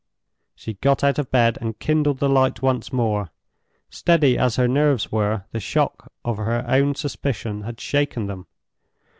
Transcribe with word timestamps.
She 0.55 0.73
got 0.73 1.03
out 1.03 1.19
of 1.19 1.29
bed 1.29 1.59
and 1.61 1.77
kindled 1.77 2.17
the 2.17 2.27
light 2.27 2.63
once 2.63 2.91
more. 2.91 3.29
Steady 3.91 4.35
as 4.35 4.55
her 4.55 4.67
nerves 4.67 5.11
were, 5.11 5.43
the 5.51 5.59
shock 5.59 6.11
of 6.25 6.37
her 6.37 6.65
own 6.67 6.95
suspicion 6.95 7.61
had 7.61 7.79
shaken 7.79 8.25
them. 8.25 8.47